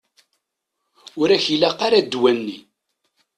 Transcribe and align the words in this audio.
Ur 1.21 1.29
ak-ilaq 1.29 1.79
ara 1.87 1.99
ddwa-nni. 2.05 2.57